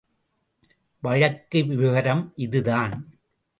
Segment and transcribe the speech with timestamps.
[1.03, 2.95] வழக்கு விவரம் இதுதான்.